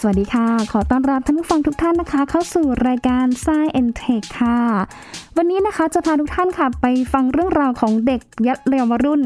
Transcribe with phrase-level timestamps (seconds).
[0.00, 4.58] สวัสดีค่ะ ขอต้อนรับท่านผู้ฟังทุกท่านนะคะ เข้าสู่รายการ s ซ e and Tech ค่ะ
[5.36, 9.22] วันนี้นะคะจะพาทุกท่านค่ะ ไปฟังเรื่องราวของเด็กยัดเรียวรุ่น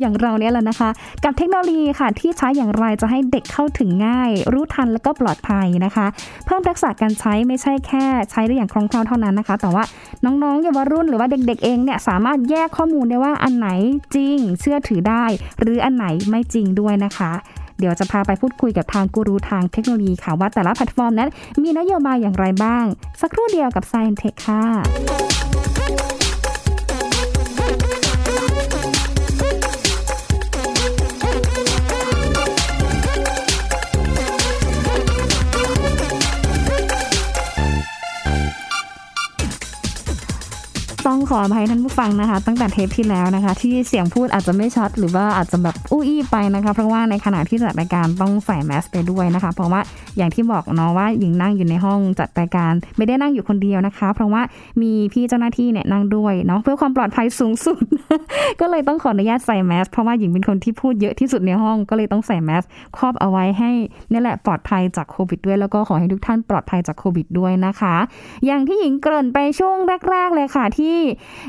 [0.00, 0.90] อย่างเราเนี่ยแหละนะคะ
[1.24, 6.06] กับเทคโนโลยีค่ะ ที่ใช้อย่างไรจะให้เด็กเข้าถึงง่าย รู้ทันแล้วก็ปลอดภัยนะคะ
[6.46, 9.84] เพิ่มทักษะการใช้ไม่ใช่แค่ใช้ได้อย่างคล่องแคล่วเท่านั้นนะคะ แต่ว่า
[10.24, 13.68] น้องๆเยาวรุ่นหรือว่าเด็ก ๆ เองเนี่ยสามารถแยกข้อมูลได้ว่าอันไหน
[14.14, 15.24] จริง เชื่อถือได้
[15.60, 17.32] หรืออันไหนไม่จริงด้วยนะคะ
[17.80, 21.28] เดี๋ยวจะพาไปพูดคุยกับทางกูรูทางเทคโนโลยีค่ะว่าแต่ละแพลตฟอร์มนั้น
[21.62, 22.84] มีนโยบายอย่างไรบ้าง
[23.20, 25.29] สักครู่เดียวกับ Science Tech ค่ะ
[41.10, 49.80] ต้องขออภัยท่านผู้ฟังนะคะ ตั้งแต่เทปที่แล้วนะคะ ที่เสียงพูดอาจจะไม่ชัดหรือว่าอาจจะแบบอู้อี้ไปนะคะ เพราะว่าในขณะที่จัดรายการต้องใส่แมสไปด้วยนะคะ เพราะว่า
[50.16, 54.42] อย่างที่บอกเนาะว่าหญิงนั่งอยู่ในห้องจัดรายการไม่ได้นั่งอยู่คนเดียวนะคะ เพราะว่า
[54.82, 57.78] มีพี่เจ้าหน้าที่เนี่ยนั่งด้วยเนาะเพื่อความปลอดภัยสูงสุด
[58.60, 62.64] ก็เลยต้องขออนุญาตใส่แมสเพราะว่าหญิงเป็นคนที่พูดเยอะที่สุดในห้องก็เลยต้องใส่แมส
[62.96, 63.70] ครอบเอาไว้ให้
[64.10, 67.96] นี่แหละปลอดภัยจากโควิดด้วย แล้วก็ขอให้ทุกท่านปลอดภัยจากโควิดด้วยนะคะ
[68.46, 69.76] อย่างที่หญิงเกริ่นไปช่วง
[70.10, 70.96] แรก ๆ เลยค่ะที่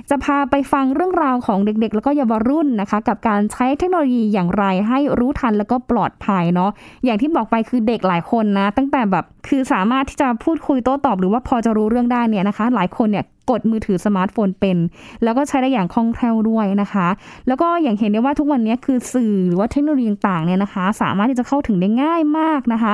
[0.09, 6.71] จะพาไปฟังเรื่องราวของเด็กๆ แล้วก็เยาวรุ่นนะคะ กับการใช้เทคโนโลยีอย่างไรให้รู้ทันแล้วก็ปลอดภัยเนาะ
[7.05, 14.78] อย่างที่บอกไปคือเด็กหลายคนนะ ตั้งแต่แบบคือสามารถที่จะพูดคุยโต้ตอบ หรือว่าพอจะรู้เรื่องได้เนี่ยนะคะ หลายคนเนี่ยกดมือถือสมาร์ทโฟนเป็น
[15.23, 17.08] แล้วก็ใช้ได้อย่างคล่องแคล่วด้วยนะคะ
[17.47, 22.94] แล้วก็อย่างเห็นได้ว่าทุกวันนี้คือสื่อหรือว่าเทคโนโลยีต่างเนี่ยนะคะ สามารถที่จะเข้าถึงได้ง่ายมากนะคะ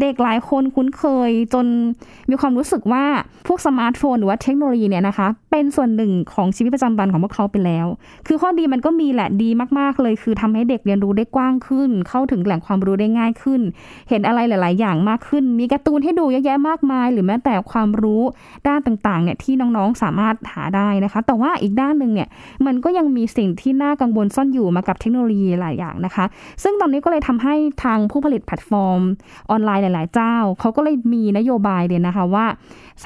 [0.00, 1.66] เด็กหลายคนคุ้นเคยจน
[2.30, 3.04] มีความรู้สึกว่า
[3.46, 7.86] พวกสมาร์ทโฟนหรือว่าเทคโนโลยีเนี่ยนะคะ เป็นส่วนหนึ่งของชีวิตประจำวันของพวกเขาไปแล้ว
[8.26, 13.60] คือข้อดีมันก็มีแหละดีมาก ๆ เลย คือทำให้เด็กเรียนรู้ได้กว้างขึ้น เข้าถึงแหล่งความรู้ได้ง่ายขึ้น
[14.08, 18.22] เห็นอะไรหลาย ๆ อย่างมากขึ้นมีกร์ตูนให้ดูเยอะแยะมากมาย หรือแม้แต่ความรู้
[18.68, 22.28] ด้านต่างๆเนี่ยที่น้องๆสามารถหาได้นะคะ แต่ว่าอีกด้านหนึ่งเนี่ย
[22.66, 26.24] มันก็ยังมีสิ่งที่น่ากังวลซ่อนอยู่มากับเทคโนโลยีหลายอย่างนะคะ
[26.62, 29.00] ซึ่งตอนนี้ก็เลยทำให้ทางผู้ผลิตแพลตฟอร์ม
[29.50, 32.46] ออนไลน์หลาย ๆ เจ้าเขาก็เลยมีนโยบายเลยนะคะว่า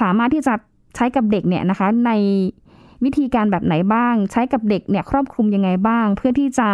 [0.01, 0.53] สามารถที่จะ
[0.95, 2.11] ใช้กับเด็กเนี่ยนะคะใน
[3.03, 6.69] วิธีการแบบไหนบ้าง ใช้กับเด็กเนี่ยครอบคลุมยังไงบ้าง เพื่อที่จะ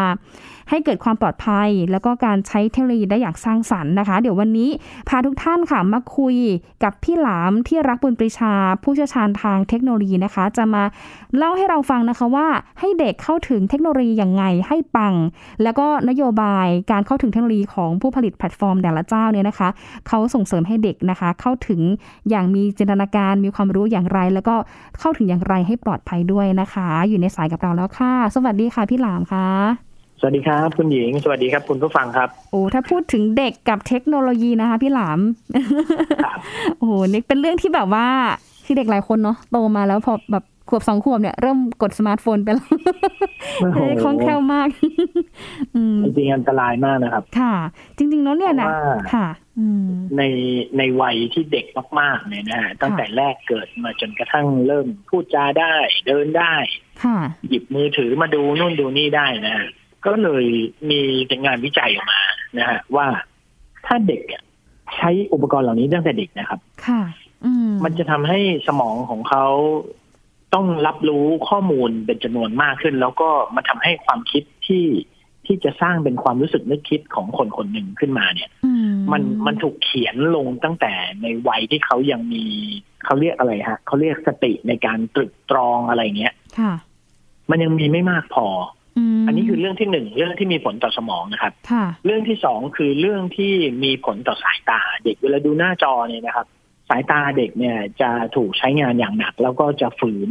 [0.69, 4.69] ให้เกิดความปลอดภัย แล้วก็การใช้เทคโนโลยีได้อย่างสร้างสรรค์นะคะ เดี๋ยววันนี้
[5.09, 6.35] พาทุกท่านค่ะมาคุย
[6.83, 10.83] กับพี่หลามที่รักบุญปรีชา ผู้เชี่ยวชาญทางเทคโนโลยีนะคะ จะมา
[11.37, 12.47] เล่าให้เราฟังนะคะว่า
[12.79, 15.13] ให้เด็กเข้าถึงเทคโนโลยีอย่างไงให้ปัง
[15.63, 19.69] แล้วก็นโยบายการเข้าถึงเทคโนโลยีของผู้ผลิตแพลตฟอร์มแต่ละเจ้าเนี่ยนะคะ
[20.07, 21.81] เขาส่งเสริมให้เด็กนะคะ เข้าถึง
[22.29, 24.55] อย่างมีจินตนาการมีความรู้อย่างไร แล้วก็
[24.99, 29.86] เข้าถึงอย่างไรให้ปลอดภัยด้วยนะคะ อยู่ในสายกับเราแล้วค่ะ สวัสดีค่ะพี่หลามค่ะ
[30.19, 35.19] สวัสดีครับ คุณหญิง สวัสดีครับ คุณผู้ฟังครับโอ้ถ้าพูดถึงเด็กกับเทคโนโลยีนะคะ พี่หลาม
[36.77, 38.07] โอ้โหนี่เป็นเรื่องที่แบบว่า
[38.65, 42.67] คือเด็กหลายคนเนาะโตมาแล้วพอแบบขวบสองขวบเนี่ยเริ่มกดสมาร์ทโฟนไปแล้ว
[44.03, 44.67] คล่องแคล่วมาก
[46.03, 47.53] จริงๆอันตรายมากนะครับ ค่ะ
[47.97, 48.67] จริงๆเนาะเนี่ยนะ
[49.13, 49.27] ค่ะ
[50.17, 50.21] ใน
[50.77, 51.65] ในวัยที่เด็ก
[51.99, 55.75] มากๆเนี่ยนะฮะตั้งแต่แรกเกิดมาจนกระทั่งเริ่มพูดจาได้
[56.07, 56.53] เดินได้
[57.49, 59.57] หยิบมือถือมาดูนู่นดูนี่ได้นะ
[60.07, 60.45] ก็เลย
[60.89, 60.99] มี
[61.45, 62.21] งานวิจัยออกมา
[62.57, 63.07] นะฮะว่า
[63.85, 64.23] ถ้าเด็ก
[64.95, 67.01] ใช้อุปกรณ์เหล่านี้ตั้งแต่เด็กนะครับ ค่ะ
[67.83, 69.45] มันจะทำให้สมองของเขา
[70.53, 74.85] ต้องรับรู้ข้อมูลเป็นจำนวนมากขึ้น แล้วก็มันทำให้ความคิดที่
[75.45, 78.49] ที่จะสร้างเป็นความรู้สึกนึกคิดของคนคนหนึ่งขึ้นมาเนี่ย
[79.11, 82.45] มันมันถูกเขียนลงตั้งแต่ในวัยที่เขายังมี
[83.05, 86.33] เขาเรียกอะไรฮะเขาเรียกสติในการตรึกตรองอะไรเงี้ย
[87.49, 88.47] มันยังมีไม่มากพอ
[89.27, 91.53] อันนี้คือเรื่องที่หนึ่งเรื่องที่มีผลต่อสมองนะครับ
[92.05, 93.53] เรื่องที่สองคือเรื่องที่
[93.83, 96.47] มีผลต่อสายตาเด็กเวลาดูหน้าจอเนี่ยนะครับ
[96.89, 100.29] สายตาเด็กเนี่ยจะถูกใช้งานอย่างหนัก แล้วก็จะฝืน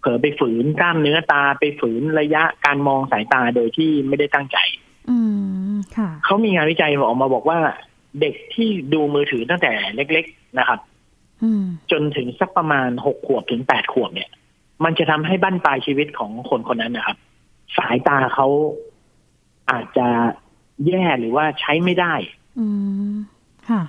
[0.00, 4.58] เผลอไปฝืนกล้ามเนื้อตาไปฝืนระยะการมองสายตาโดยที่ไม่ได้ตั้งใจ
[5.10, 5.18] อื
[5.72, 7.58] มค่ะเขามีงานวิจัยออกมาบอกว่า
[8.20, 10.80] เด็กที่ดูมือถือตั้งแต่เล็ก ๆนะครับ
[11.92, 14.30] จนถึงสักประมาณหกขวบถึงแปดขวบเนี่ย
[14.84, 17.16] มันจะทำให้บั้นปลายชีวิตของคนคนนั้นนะครับ
[17.78, 18.46] สายตาเขา
[19.70, 20.08] อาจจะ
[20.86, 22.14] แย่หรือว่าใช้ไม่ได้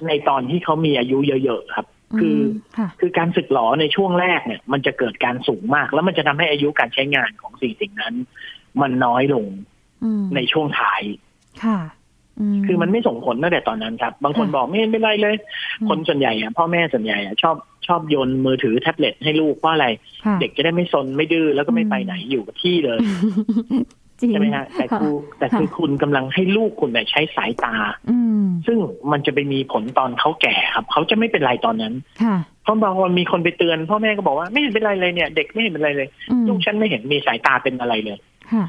[0.07, 1.87] ในตอนที่เขามีอายุเยอะๆครับ
[2.19, 2.39] คือ
[2.99, 8.15] คือการสึกหลอในช่วงแรกเนี่ย มันจะเกิดการสูงมาก แล้วมันจะทำให้อายุการใช้งานของสิ่งสิ่งนั้น
[8.81, 9.45] มันน้อยลง
[10.35, 11.01] ในช่วงท้าย
[11.63, 11.79] ค่ะ
[12.65, 15.35] คือมันไม่ส่งผลตั้งแต่ตอนนั้นครับ บางคนบอกไม่เป็นไรเลย
[15.89, 17.55] คนส่วนใหญ่อะพ่อแม่ส่วนใหญ่อะชอบ
[17.87, 19.87] ชอบโยนมือถือแท็บเล็ตให้ลูกเพราะอะไร
[20.41, 22.99] เด็กจะได้ไม่ซนไม่ดื้อแล้วก็ไม่ไปไหนอยู่กับที่เลย
[24.19, 27.75] จจริงใช่ไหมฮะแต่คือแต่คือคุณกำลังให้ลูกคุณเนี่ยใช้สายตา
[28.11, 28.77] อืมซึ่ง
[29.11, 31.93] มันจะไปมีผลตอนเขาแก่ครับ เขาจะไม่เป็นไรตอนนั้น
[32.23, 38.17] ค่ะเพราะบางคนมีคนไปเตือนพ่อแม่ก็บอกว่าไม่เห็นเป็นไรเลยเนี่ย เด็กไม่เห็นเป็นไรเลยอืมลูกฉันไม่เห็นมีสายตาเป็นอะไรเลย
[38.53, 38.65] ค่ะ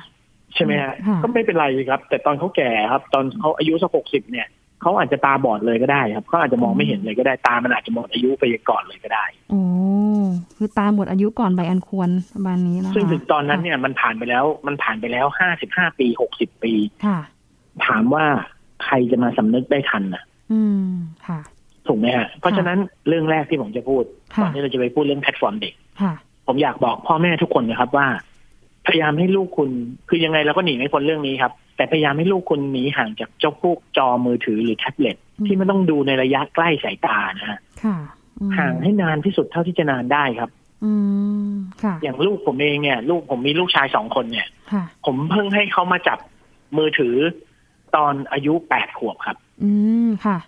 [0.54, 4.46] ใช่ไหมฮะค่ะก็ไม่เป็นไรครับ แต่ตอนเขาแก่ครับ ตอนเขาอายุสักหกสิบเนี่ย
[4.80, 9.62] เขาอาจจะตาบอดเลยก็ได้ครับเขาอาจจะมองไม่เห็นเลยก็ได้ตามันอาจจะหมดอายุไปก่อนเลยก็ได้โอ้
[10.56, 16.72] คือตาหมดอายุก่อนใบอันควรประมาณนี้นะคะซึ่งถึงตอนนั้นเนี่ยมันผ่านไปแล้ว มันผ่านไปแล้วห้าสิบห้าปีหกสิบปี
[17.06, 17.18] ค่ะ
[17.86, 18.24] ถามว่า
[18.84, 20.22] ใครจะมาสำนึกได้ทันนะ
[20.52, 20.88] อืม
[21.26, 21.40] ค่ะ
[21.86, 22.78] ถูกไหมฮะเพราะฉะนั้น
[23.08, 24.04] เรื่องแรกที่ผมจะพูด
[24.34, 26.14] ค่ะก่อนที่เราจะไปพูดเรื่องแพลตฟอร์มเด็กค่ะ
[26.46, 28.06] ผมอยากบอกพ่อแม่ทุกคนนะครับว่า
[28.86, 29.70] พยายามให้ลูกคุณ
[30.08, 37.96] คือยังไงเราก็หนีไม่พ้นเรื่องนี้ครับ แต่พยายามให้ลูกคุณหนีห่างจากเจ้าพวกจอมือถือหรือแท็บเล็ตอืมที่มันต้องดูในระยะใกล้สายตานะฮะค่ะ
[38.40, 40.50] อืมห่างให้นานที่สุดเท่าที่จะนานได้ครับ
[40.84, 40.92] อื
[41.50, 46.18] มค่ะอย่างลูกผมเองเนี่ย ลูกผมมีลูกชายสองคนเนี่ยค่ะผมเพิ่งให้เขามาจับ
[46.78, 47.14] มือถือ
[47.96, 49.70] ตอนอายุแปดขวบครับ อื
[50.06, 50.38] มค่ะ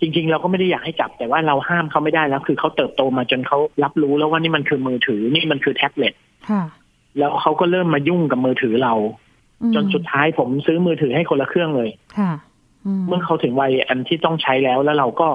[0.00, 6.14] จริง ๆ เราก็ไม่ได้อยากให้จับแต่ว่าเราห้ามเขาไม่ได้แล้ว คือเขาเติบโตมาจนเขารับรู้แล้วว่านี่มันคือมือถือนี่มันคือแท็บเล็ต
[6.50, 6.62] ค่ะ
[7.18, 9.29] แล้วเขาก็เริ่มมายุ่งกับมือถือเราอืม
[9.74, 12.32] จนสุดท้ายผมซื้อมือถือให้คนละเครื่องเลยค่ะ
[12.86, 15.28] อืมเมื่อเขาถึงวัยอันที่ต้องใช้แล้วแล้วเราก็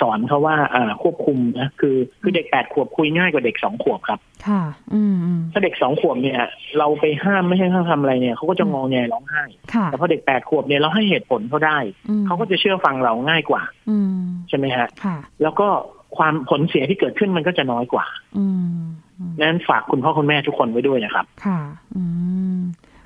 [0.00, 4.62] สอนเขาว่าอ่าควบคุมนะคือคือเด็กแปดขวบคุยง่ายกว่าเด็กสองขวบครับ ค่ะ
[4.94, 6.40] อืมอืมถ้าเด็กสองขวบเนี่ย
[6.78, 9.42] เราไปห้ามไม่ให้เขาทำอะไรเนี่ยเขาก็จะงองแงร้องไห้
[9.74, 11.78] ค่ะแต่พอเด็กแปดขวบเนี่ยเราให้เหตุผลเขาได้
[12.08, 14.12] อืมเขาก็จะเชื่อฟังเราง่ายกว่า อืม
[14.48, 15.68] ใช่ไหมฮะค่ะ แล้วก็
[16.16, 18.06] ความผลเสียที่เกิดขึ้นมันก็จะน้อยกว่า
[18.38, 18.46] อื
[18.78, 18.80] ม
[19.18, 21.58] อืมนั้นฝากคุณพ่อคุณแม่ทุกคนไว้ด้วยนะครับ ค่ะ
[21.96, 22.49] อืมฮะ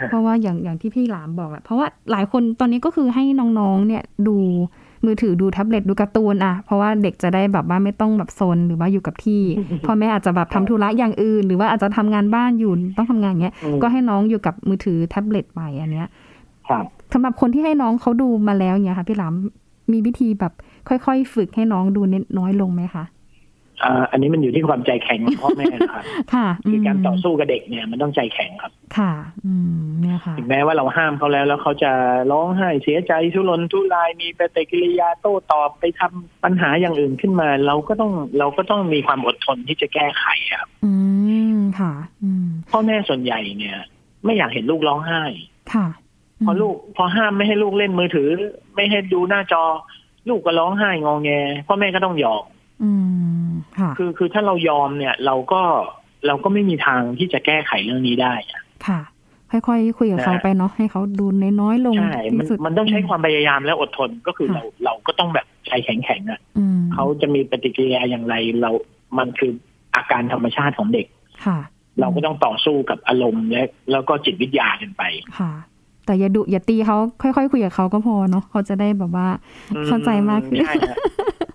[0.09, 3.25] เพราะว่าอย่างอย่างที่พี่หลามบอกแหละเพราะว่าหลายคนตอนนี้ก็คือให้
[3.59, 4.37] น้องๆ เนี่ยดู
[5.05, 9.43] มือถือดูแท็บเล็ตดูการ์ตูนอะเพราะว่าเด็กจะได้แบบว่าไม่ต้องแบบซนหรือว่าอยู่กับที่
[9.87, 16.09] พ่อแม่อาจจะแบบทำธุระอย่างอื่น หรือว่าอาจจะทำงานบ้านอยู่ต้องทำงานอย่างเงี้ยอืมก็ให้น้องอยู่กับมือถือแท็บเล็ตไปอันเนี้ย
[16.69, 19.35] ครับสำหรับคนที่ให้น้องเขาดูมาแล้วเนี่ยค่ะพี่หลาม
[19.93, 20.53] มีวิธีแบบ
[20.89, 23.05] ค่อยๆ ฝึกให้น้องดูเน้นน้อยลงไหมคะ
[23.83, 26.05] อ่าอันนี้มันอยู่ที่ความใจแข็งของพ่อแม่นะครับ
[26.35, 29.13] ค่ะคือการต่อมสู้กับเด็กเนี่ยมันต้องใจแข็งครับ ค่ะ
[29.47, 31.93] อืมเนี่ยค่ะถึงแม้ว่าเราห้ามเขาแล้วแล้วเขาจะ
[32.31, 40.93] ร้องไห้เสียใจทุรนทุรายมีปฏิกิริยาโต้ตอบไปทำปัญหาอย่างอื่นขึ้นมา เราก็ต้องเราก็ต้องมีความอดทนที่จะแก้ไขครับ อื
[41.57, 41.93] มค่ะ
[42.23, 43.79] อืมพ่อแม่ส่วนใหญ่เนี่ย
[44.25, 45.23] ไม่อยากเห็นลูกร้องไห้
[45.75, 45.87] ค่ะ
[46.45, 48.29] พอลูก พอห้ามไม่ให้ลูกเล่นมือถือ
[48.75, 49.65] ไม่ให้ดูหน้าจอ
[50.29, 51.31] ลูกก็ร้องไห้งอแง
[51.67, 52.45] พ่อแม่ก็ต้องยอม
[52.83, 52.91] อื
[53.33, 53.34] ม
[53.81, 55.63] ค่ะคือคือถ้าเรายอมเนี่ย เราก็
[56.27, 59.01] เราก็ไม่มีทางที่จะแก้ไขเรื่องนี้ได้อะค่ะ
[59.51, 61.27] ค่อยๆคุยกับเขานะไปเนาะให้เขาดู
[61.61, 68.71] น้อยๆลงใช่มันที่สุดมันต้องใช้ความพยายามและอดทนก็คือค่ะเราเราก็ต้องแบบใจแข็งๆอะอืมเขาจะมีปฏิกิริยาอย่างไรเรา
[69.19, 69.53] มันคือ
[69.97, 71.07] อาการธรรมชาติของเด็ก
[71.47, 71.59] ค่ะ
[72.01, 73.63] เราก็ต้องต่อสู้กับอารมณ์และ
[73.93, 75.03] แล้วก็จิตวิทยากันไป
[75.39, 75.53] ค่ะ
[76.07, 79.29] แต่อย่าดุอย่าตีเขาค่อยๆคุยกับเขาก็พอเนาะเขาจะได้แบบว่า
[79.87, 80.97] เข้าใจมากขึ้นใช่ฮะ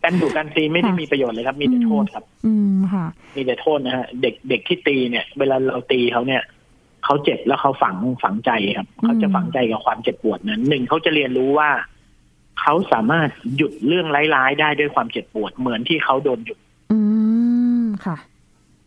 [0.10, 6.42] การดุการตีไม่ได้ค่ะมีประโยชน์เลยครับ มีแต่โทษครับ อืมค่ะ มีแต่โทษนะฮะเด็กเด็กที่ตีเนี่ย เวลาเราตีเขาเนี่ย
[7.06, 11.70] เขาเจ็บแล้วเขาฝังฝังใจครับเขาจะฝังใจกับความเจ็บปวดนั้นหนึ่งเขาจะเรียนรู้ว่า
[12.62, 16.58] เขาสามารถหยุดเรื่องร้ายๆได้ด้วยความเจ็บปวดเหมือนที่เขาโดนหยุด
[16.92, 17.00] อื
[17.82, 18.18] มค่ะ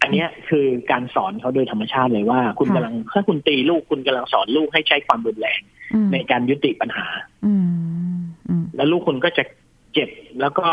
[0.01, 5.61] อันเนี้ยคือการสอนเขาโดยธรรมชาติเลยว่า คุณค่ะกำลังถ้าคุณตีลูกคุณกำลังสอนลูกให้ใช้ความรุนแรง
[5.95, 7.07] อืมในการยุติปัญหา
[7.47, 8.17] อืม
[8.49, 9.45] อืมแล้วลูกคุณก็จะ
[9.94, 10.66] เจ็บแล้วก็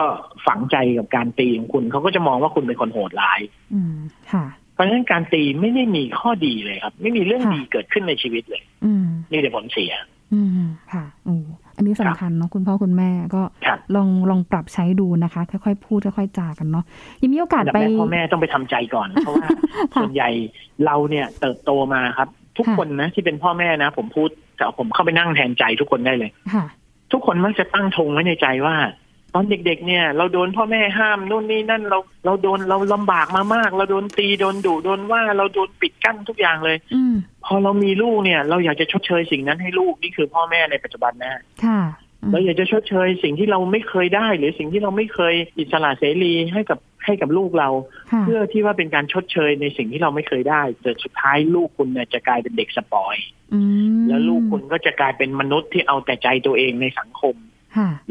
[0.46, 3.40] ฝังใจกับการตีของคุณเขาก็จะมองว่าคุณเป็นคนโหดร้าย
[3.74, 3.96] อืม
[4.32, 9.94] ค่ะเพราะฉะนั้นการตีไม่ได้มีข้อดีเลยครับ ไม่มีเรื่องค่ะดีเกิดขึ้นในชีวิตเลยอืมมีแต่ผลเสีย
[10.34, 10.50] อืม
[10.94, 11.36] ค่ะโอ้
[11.76, 16.86] อันนี้สำคัญเนาะคุณพ่อคุณแม่ก็ครับลองลองปรับใช้ดูนะคะ ค่อยๆพูดค่อยๆจากันเนาะ
[17.22, 19.48] ยังมีโอกาสอันดับไปแรกพ่อแม่ต้องไปทำใจก่อนเพราะว่า
[19.94, 20.30] ค่ะส่วนใหญ่
[20.86, 26.66] เราเนี่ยเติบโตมาครับ ทุกค่ะคนนะที่เป็นพ่อแม่นะ ผมพูดแต่ผมเข้าไปนั่งแทนใจทุกคนได้เลยค่ะ
[27.12, 28.76] ทุกคนมักจะตั้งธงไว้ในใจว่า
[29.34, 41.82] ตอนเด็กๆเนี่ย เราโดนพ่อแม่ห้ามนู่นนี่นั่นเราเราโดนเราลำบากมามาก เราโดนตีโดนดุโดนว่าเราโดนปิดกั้นทุกอย่างเลยอืมพอเรามีลูกเนี่ย เราอยากจะชดเชยสิ่งนั้นให้ลูกนี่คือพ่อแม่ในปัจจุบันนะค่ะ
[42.22, 47.70] อืมเราอยากจะชดเชยสิ่งที่เราไม่เคยได้ หรือสิ่งที่เราไม่เคยอิสระเสรีให้กับให้กับลูกเรา
[48.12, 53.16] ค่ะเพื่อที่ว่าเป็นการชดเชยในสิ่งที่เราไม่เคยได้แต่สุดท้ายลูกคุณเนี่ยจะกลายเป็นเด็กสปอย
[53.54, 53.60] อื
[54.00, 57.49] มแล้วลูกคุณก็จะกลายเป็นมนุษย์ที่เอาแต่ใจตัวเองในสังคมค่ะ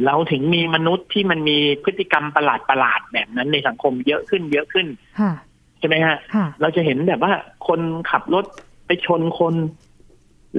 [0.06, 4.86] เราถึงมีมนุษย์ที่มันมีพฤติกรรมประหลาดประหลาดๆแบบนั้นในสังคมเยอะขึ้นเยอะขึ้น
[5.20, 5.32] ค่ะ
[5.78, 7.32] ใช่ไหมฮะค่ะเราจะเห็นแบบว่า
[7.68, 8.44] คนขับรถ
[8.86, 9.54] ไปชนคน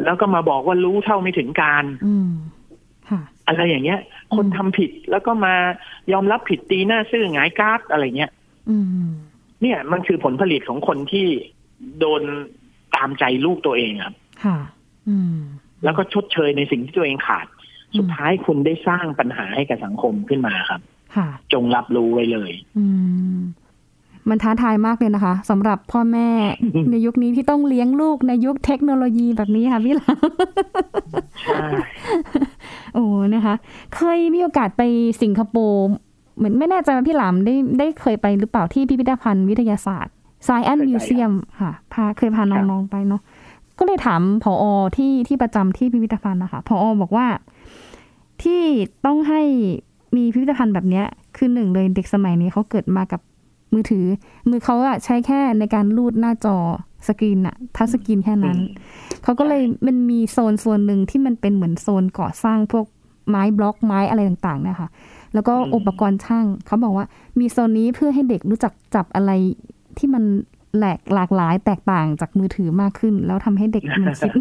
[0.04, 2.32] แล้วก็มาบอกว่ารู้เท่าไม่ถึงการอืม
[3.10, 4.00] ค่ะอะไรอย่างเงี้ย
[4.36, 5.56] คนอืมทำผิดแล้วก็มา
[6.12, 8.32] ยอมรับผิดตีหน้าซื่อหงายการ์ดอะไรเงี้ย
[8.70, 8.78] อื
[9.08, 9.10] ม
[9.62, 11.28] เนี่ยมันคือผลผลิตของคนที่
[12.00, 12.22] โดน
[12.96, 14.58] ตามใจลูกตัวเองครับค่ะ
[15.10, 15.38] อืม
[15.84, 17.48] แล้วก็ชดเชยในสิ่งที่ตัวเองขาด
[17.98, 20.82] สุดท้ายคุณได้สร้างปัญหาให้กับสังคมขึ้นมาครับ
[21.16, 22.86] ค่ะจงรับรู้ไว้เลยอื
[23.38, 23.40] ม
[24.30, 26.30] มันท้าทายมากเลยนะคะสำหรับพ่อแม่
[26.92, 30.30] ในยุคนี้ที่ต้องเลี้ยงลูกในยุคเทคโนโลยีแบบนี้ค่ะพี่หลาม
[31.44, 31.66] ใช่
[32.96, 33.06] โอ้
[33.36, 33.56] นะคะ
[33.96, 34.82] เคยมีโอกาสไป
[35.22, 35.88] สิงคโปร์
[36.38, 40.14] เหมือนไม่แน่ใจว่าพี่หลามได้ได้เคยไปหรือเปล่าที่พิพิธภัณฑ์วิทยาศาสตร์
[40.48, 43.22] Science Museum ค่ะพาเคยพาน้องๆไปเนาะ
[43.80, 44.64] ก็เลยถามผออ
[44.98, 47.28] ที่ที่ประจำที่พิพิธภัณฑ์นะคะผออบอกว่า
[48.44, 48.62] ที่
[49.06, 49.42] ต้องให้
[50.16, 51.06] มีพิพิธภัณฑ์แบบเนี้ย
[51.38, 53.22] คือหนึ่งเลยเด็กสมัยนี้เขาเกิดมากับ
[53.74, 54.06] มือถือ
[54.50, 56.58] มือเขาอะใช้แค่ในการลูดหน้าจอ
[57.08, 58.58] สกรีนอะทัชสกรีนแค่นั้น
[59.24, 62.86] เขาก็เลยมันมีโซนโซนหนึ่งที่มันเป็นเหมือนโซนก่อสร้างพวก
[63.30, 64.90] ไม้บล็อกไม้อะไรต่างๆเนะคะ
[65.34, 67.06] แล้วก็อืมอุปกรณ์ช่างเขาบอกว่า
[67.40, 69.32] มีโซนนี้เพื่อให้เด็กรู้จักจับอะไร
[69.98, 70.24] ที่มัน
[70.78, 74.32] แหลกหลากหลายแตกต่างจากมือถือมากขึ้น แล้วทำให้เด็กมันคิด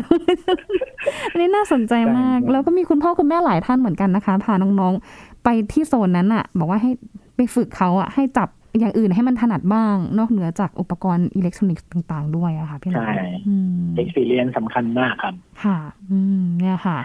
[1.31, 6.91] อันนี้น่าสนใจมากใช่แล้วก็มีคุณพ่อคุณแม่หลายท่านเหมือนกันนะคะ พาน้องๆ ไปที่โซนนั้นอะบอกว่าให้
[7.37, 13.15] ไปฝึกเขาอะให้จับอย่างอื่นให้มันถนัดบ้าง นอกเหนือจากอุปกรณ์อิเล็กทรอนิกส์ต่าง ๆ ด้วยอะค่ะพี่หลาใช่
[13.49, 15.79] อืม experience สำคัญมากครับ ค่ะ
[16.11, 16.99] อืม เนี่ยค่ะ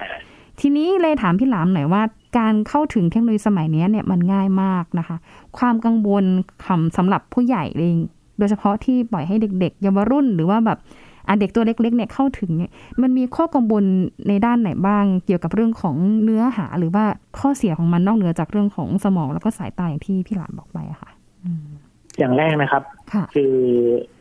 [0.59, 2.01] ทีนี้เลยถามพี่หลามหน่อยว่า
[2.37, 5.17] การเข้าถึงเทคโนโลยีสมัยนี้เนี่ยมันง่ายมากนะคะ
[5.57, 6.25] ความกังวล
[6.65, 10.79] คำสำหรับผู้ใหญ่เองโดยเฉพาะที่ปล่อยให้เด็ก ๆ เยาวรุ่นหรือว่าแบบ
[11.27, 12.71] อะเด็กตัวเล็กๆเนี่ยเข้าถึงเนี่ย
[13.01, 13.83] มันมีข้อกังวล
[14.27, 17.05] ในด้านไหนบ้าง เกี่ยวกับเรื่องของเนื้อหาหรือว่า
[17.39, 21.11] ข้อเสียของมันนอกเหนือจากเรื่องของสมองแล้วก็สายตาอย่างที่พี่หลามบอกไปอะค่ะ
[21.45, 21.65] อืม
[22.19, 22.83] อย่างแรกนะครับ
[23.13, 23.53] ค่ะคือ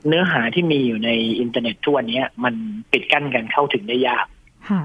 [0.09, 1.11] เนื้อหาที่มีอยู่ใน
[1.41, 2.55] อินเทอร์เน็ตทุกวันนี้มัน
[2.93, 4.27] ปิดกั้นการเข้าถึงได้ยาก
[4.71, 4.83] ค่ะ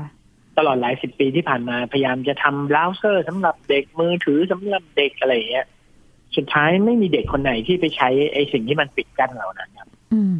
[0.57, 5.67] ตลอดหลายสิบปีที่ผ่านมาพยายามจะทำเบราว์เซอร์สำหรับเด็กมือถือสำหรับเด็กอะไรอย่างเงี้ย
[6.37, 10.33] สุดท้ายไม่มีเด็กคนไหนที่ไปใช้ไอ้สิ่งที่มันปิดกั้นเหล่านั้นครับอืม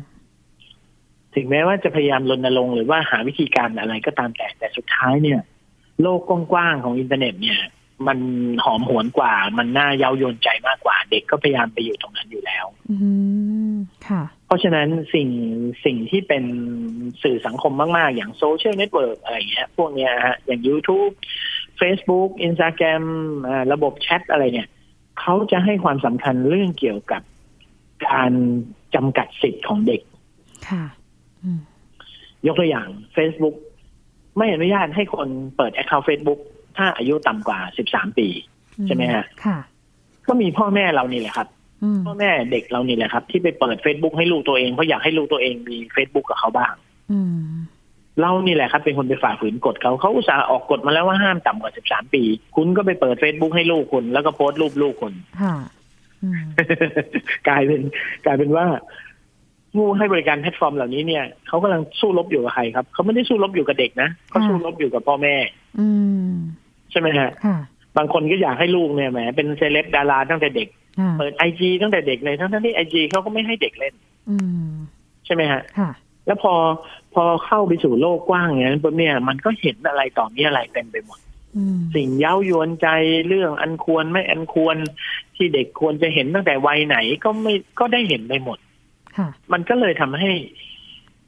[1.35, 5.39] ถึงแม้ว่าจะพยายามรณรงค์หรือว่าหาวิธีการอะไรก็ตามแต่แต่สุดท้ายเนี่ย
[6.01, 6.19] โลก
[6.51, 7.59] กว้างๆของอินเทอร์เน็ต เนี่ย
[8.07, 8.19] มัน
[8.63, 12.95] หอมหวนกว่า มันน่าเย้ายวนใจมากกว่า เด็กก็พยายามไปอยู่ตรงนั้นอยู่แล้วอื
[13.73, 13.75] ม
[14.07, 15.29] ค่ะ เพราะฉะนั้นสิ่ง
[15.85, 16.43] สิ่งที่เป็น
[17.23, 21.13] สื่อสังคมมากๆ อย่าง social network อะไรอย่างเงี้ย พวกเนี้ยฮะอย่าง YouTube
[21.79, 23.03] Facebook Instagram
[23.47, 24.67] อ่าระบบแชทอะไรเนี่ย
[25.29, 27.21] เขาจะให้ความสำคัญเรื่องเกี่ยวกับ
[28.07, 28.31] การ
[28.95, 30.01] จำกัดสิทธิ์ของเด็ก
[30.69, 30.83] ค่ะ
[31.43, 31.59] อืม
[32.47, 33.55] ยกตัวอย่าง Facebook
[34.37, 36.39] ไม่อนุญาตให้คนเปิด Account Facebook
[36.77, 38.27] ถ้าอายุต่ำกว่า13ปี
[38.87, 39.57] ใช่ไหมฮะ ค่ะ
[40.27, 41.47] ก็มีพ่อแม่เรานี่แหละครับ
[41.83, 46.73] อืมพ่อแม่เด็กเรานี่แหละครับ ที่ไปเปิด Facebook ให้ลูกตัวเองเพราะอยากให้ลูกตัวเองมี Facebook กับเขาบ้าง
[47.11, 47.37] อืม
[48.21, 52.23] เรานี่แหละครับเป็นคนไปฝ่าฝืนกฎเขาเขาอุตส่าห์ออกกฎมาแล้วว่าห้ามต่ำกว่า13ปี
[52.55, 55.55] คุณก็ไปเปิด Facebook ให้ลูกคุณ แล้วก็โพสต์รูปลูกคุณค่ะ
[56.23, 56.45] อืม
[57.47, 57.81] กลายเป็น
[58.25, 58.65] กลายเป็นว่า
[59.73, 65.35] ผู้ให้บริการแพลตฟอร์มเหล่านี้เนี่ยเขากำลังสู้รบอยู่กับใครครับเขาไม่ได้สู้รบอยู่กับเด็กนะเขาสู้รบอยู่กับพ่อแม่
[65.79, 65.87] อื
[66.29, 66.31] ม
[66.91, 67.57] ใช่ไหมฮะค่ะ
[67.97, 70.67] บางคนก็อยากให้ลูกเนี่ยแหมเป็นเซเลบดาราตั้งแต่เด็ก
[70.99, 73.95] ค่ะเปิดไอจีตั้งแต่เด็กเลยทั้งๆที่ไอจีเขาก็ไม่ให้เด็กเล่น
[74.29, 74.69] อืม
[75.25, 75.89] ใช่ไหมฮะค่ะ
[76.27, 76.53] แล้วพอ
[77.13, 81.19] พอเข้าไปสู่โลกกว้างอย่างนั้นปุ๊บเนี่ยมันก็เห็นอะไรต่อมิอะไรเต็มไปหมด
[81.55, 82.87] อืมสิ่งเย้ายวนใจ
[83.27, 84.77] เรื่องอันควรไม่อันควร
[85.35, 88.57] ที่เด็กควรจะเห็นตั้งแต่วัยไหนก็ไม่ก็ได้เห็นไปหมด
[89.17, 90.31] ค่ะมันก็เลยทำให้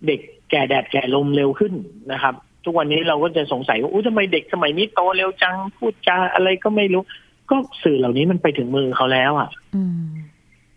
[0.07, 0.19] เด็ก
[0.51, 1.73] แก่แดดแก่ลมเร็วขึ้น
[2.11, 7.03] นะครับ ทุกวันนี้เราก็จะสงสัยว่าอู้ทำไมเด็กสมัยนี้โตเร็วจังพูดจาอะไรก็ไม่รู้
[7.49, 10.07] ก็สื่อเหล่านี้มันไปถึงมือเขาแล้วอะอืม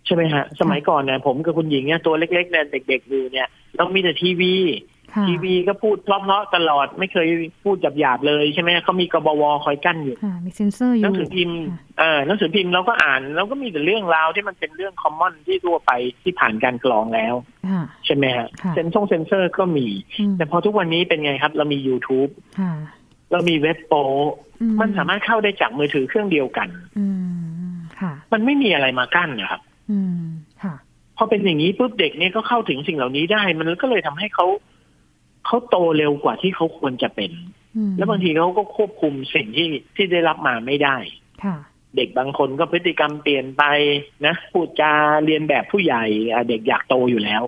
[0.07, 4.55] ใช่ไหมฮะ สมัยก่อนเนี่ยผมกับคุณหญิงเนี่ยตัวเล็กๆเนี่ยเด็กๆอยู่เนี่ยเรามีแต่ทีวี
[5.15, 7.29] ค่ะทีวีก็พูดเพราะๆตลอดไม่เคย
[7.65, 15.91] พูดหยาบๆเลยใช่ไหมเขามีกบวคอยกั้นอยู่ค่ะมีเซนเซอร์อหนัยู่งสือพิมพ์ค่ะเออหนังสือพิมพ์เราก็อ่านเราก็มีแต่เรื่องราวที่มันเป็นเรื่องคอมมอนที่ทั่วไป
[16.23, 17.35] ที่ผ่านการกรองแล้ว
[17.71, 19.87] ค่ะใช่ไหมฮะค่ะเซนซงเซนเซอร์ก็มี
[20.21, 22.31] อืมแต่พอทุกวันนี้เป็นไงครับ เรามี YouTube
[22.61, 22.73] ค่ะ
[23.33, 23.95] เรามีเว็บโป
[24.61, 26.69] อืมันสามารถเข้าได้จากมือถือเครื่องเดียวกัน
[26.99, 27.07] อื
[27.71, 29.63] มค่ะมันไม่มีอะไรมากั้นนะครับ
[29.93, 30.25] อืม
[30.63, 30.75] ค่ะ
[31.17, 34.47] พอเป็นอย่างนี้ปุ๊บเด็กเนี่ยก็เข้าถึงสิ่งเหล่านี้ได้ มันก็เลยทำให้เขา
[35.47, 37.33] เขาโตเร็วกว่าที่เขาควรจะเป็น
[37.77, 40.97] อืมแล้วบางทีเขาก็ควบคุมสิ่งที่ที่ได้รับมาไม่ได้
[41.45, 41.57] ค่ะ
[41.97, 43.65] เด็กบางคนก็พฤติกรรมเปลี่ยนไป
[44.27, 44.93] นะพูดจา
[45.25, 47.43] เรียนแบบผู้ใหญ่อะเด็กอยากโตอยู่แล้ว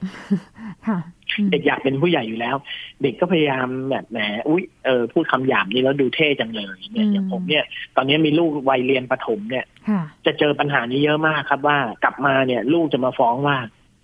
[0.87, 1.13] ค่ะอืม
[1.50, 2.57] เด็กอยากเป็นผู้ใหญ่อยู่แล้ว
[3.03, 7.64] เด็กก็พยายามแบบแหมอุ้ยเออพูดคำหยาบนี้แล้วดูเท่จังเลยเนี่ยอย่างผมเนี่ย
[7.97, 13.57] ตอนนี้มีลูกวัยเรียนประถมเนี่ยค่ะจะเจอปัญหานี้เยอะมากครับว่ากลับมาเนี่ย ลูกจะมาฟ้องว่า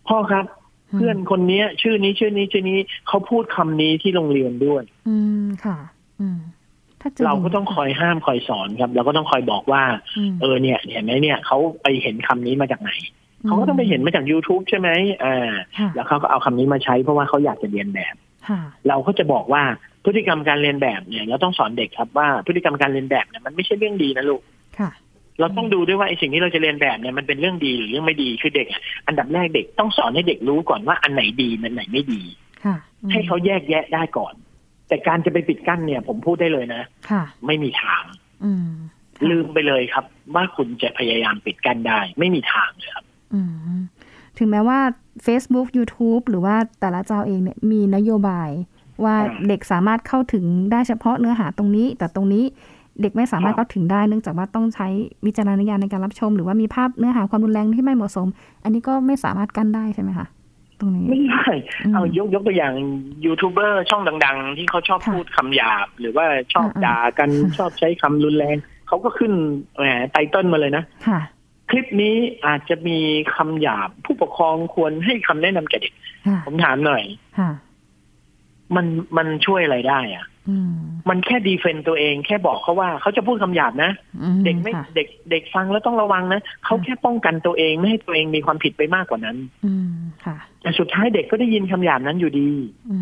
[0.09, 0.47] พ่อครับ
[0.97, 5.79] เพื่อนคนเนี้ย ชื่อนี้ชื่อนี้ชื่อนี้เขาพูดคำนี้ที่โรงเรียนด้วย อืมค่ะ
[6.21, 6.41] อืม
[7.01, 9.83] ถ้าจเราก็ต้องคอยห้ามคอยสอนครับ เราก็ต้องคอยบอกว่า
[10.31, 12.93] มเออเนี่ยเห็นไหมเนี่ยเขาไปเห็นคำนี้มาจากไหน
[13.47, 14.89] เขาก็ต้องไปเห็นมาจาก YouTube ใช่ไหม
[15.25, 18.15] อ่าค่ะแล้วเขาก็เอาคำนี้มาใช้เพราะว่าเขาอยากจะเรียนแบบ
[18.49, 19.63] ค่ะเราก็จะบอกว่า
[20.05, 24.43] พฤติกรรมการเรียนแบบเนี่ยเราต้องสอนเด็กครับว่าพฤติกรรมการเรียนแบบเนี่ยมันไม่ใช่เรื่องดีนะลูก
[24.79, 24.91] ค่ะ
[25.41, 32.23] เราต้องดูด้วยว่าไอ้สิ่งที่เราจะเรียนแบบเนี่ยมันเป็นเรื่องดีหรือเรื่องไม่ดีคือเด็กอะอันดับแรกเด็กต้องสอนให้เด็กรู้ก่อนว่าอันไหนดีอันไหนไม่ดี
[32.65, 34.35] ค่ะอืมให้เขาแยกแยะได้ก่อน
[34.89, 38.03] แต่การจะไปปิดกั้นเนี่ย ผมพูดได้เลยนะค่ะไม่มีทาง
[38.45, 38.69] อืม
[39.17, 40.05] ค่ะลืมไปเลยครับ
[40.35, 43.10] ว่าคุณจะพยายามปิดกั้นได้ ไม่มีทางเลยครับอืม
[44.39, 44.79] ถึงแม้ว่า
[45.27, 48.51] Facebook YouTube หรือว่าแต่ละเจ้าเองเนี่ยมีนโยบาย
[49.05, 52.45] ว่าอ่าเด็กสามารถเข้าถึงได้เฉพาะเนื้อหาตรงนี้ แต่ตรงนี้
[53.01, 54.87] เด็กไม่สามารถครับเข้าถึงได้เนื่องจากว่าต้องใช้
[55.27, 58.29] วิจารณญาณในการรับชม หรือว่ามีภาพเนื้อหาความรุนแรงที่ไม่เหมาะสม
[58.65, 60.27] อันนี้ก็ไม่สามารถกั้นได้ใช่ไหมคะ
[60.81, 61.45] ตรงนี้ไม่ได้
[61.85, 62.73] อืมเอายกยกตัวอย่าง
[63.25, 68.57] ยูทูบเบอร์ช่องดัง ๆ ที่เขาชอบค่ะพูดคำหยาบ หรือว่าชอบอ่าๆด่ากันชอบใช้คำรุนแรง
[68.89, 69.33] เขาก็ขึ้น
[69.77, 70.85] แหมไตเติ้ลมาเลยนะ
[71.71, 72.99] ค่ะคลิปนี้อาจจะมี
[73.35, 75.95] คำหยาบผู้ปกครองควรให้คำแนะนำแก่เด็ก
[76.27, 77.03] ค่ะผมถามหน่อย
[77.39, 77.51] ค่ะ
[78.77, 78.87] มัน
[79.17, 80.73] มันช่วยอะไรได้อะอืม
[81.09, 83.91] มันแค่ดีเฟนต์ตัวเอง แค่บอกเขาว่าเขาจะพูดคำหยาบนะ
[84.23, 89.91] อืมเด็กไม่ค่ะเด็กเด็กฟังแล้วต้องระวังนะเขาแค่ป้องกันตัวเองไม่ให้ตัวเองมีความผิดไปมากกว่านั้นอืม
[90.25, 92.51] ค่ะแต่สุดท้ายเด็กก็ได้ยินคำหยาบนั้นอยู่ดี
[92.91, 92.99] อื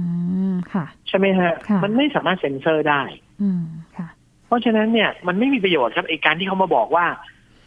[0.53, 3.03] มค่ะใช่ไหมฮะค่ะมันไม่สามารถเซ็นเซอร์ได้
[3.43, 3.63] อืม
[3.97, 4.09] ค่ะ
[4.47, 7.07] เพราะฉะนั้นเนี่ย มันไม่มีประโยชน์ครับไอการที่เขามาบอกว่า